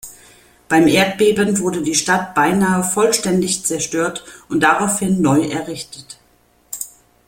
Beim 0.67 0.87
Erdbeben 0.87 1.59
wurde 1.59 1.83
die 1.83 1.93
Stadt 1.93 2.33
beinahe 2.33 2.83
vollständig 2.83 3.65
zerstört 3.67 4.25
und 4.49 4.61
daraufhin 4.63 5.21
neu 5.21 5.43
errichtet. 5.43 6.17